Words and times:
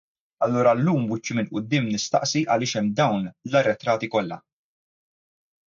Allura 0.45 0.71
llum 0.79 1.03
b'wiċċi 1.11 1.37
minn 1.39 1.49
quddiem 1.51 1.91
nistaqsi 1.91 2.43
għaliex 2.55 2.79
hemm 2.81 2.89
dawn 3.03 3.29
l-arretrati 3.51 4.13
kollha. 4.17 4.43